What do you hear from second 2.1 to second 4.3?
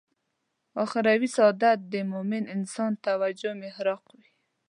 مومن انسان توجه محراق وي.